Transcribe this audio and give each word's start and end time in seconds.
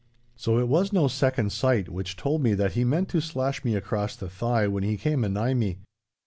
So 0.35 0.57
it 0.57 0.67
was 0.67 0.91
no 0.91 1.07
second 1.07 1.51
sight 1.51 1.87
which 1.87 2.15
told 2.15 2.41
me 2.41 2.55
that 2.55 2.71
he 2.71 2.83
meant 2.83 3.07
to 3.09 3.21
slash 3.21 3.63
me 3.63 3.75
across 3.75 4.15
the 4.15 4.31
thigh 4.31 4.65
when 4.65 4.81
he 4.81 4.97
came 4.97 5.23
a 5.23 5.29
nigh 5.29 5.53
me. 5.53 5.77